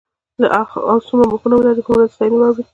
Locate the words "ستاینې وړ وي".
2.15-2.63